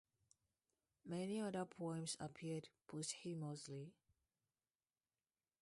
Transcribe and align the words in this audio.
Many 1.05 1.39
other 1.39 1.63
poems 1.65 2.17
appeared 2.19 2.69
posthumously. 2.87 3.93